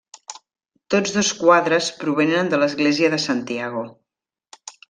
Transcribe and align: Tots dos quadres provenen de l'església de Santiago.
Tots 0.93 1.13
dos 1.17 1.29
quadres 1.43 1.91
provenen 2.01 2.51
de 2.55 2.63
l'església 2.63 3.15
de 3.15 3.23
Santiago. 3.29 3.89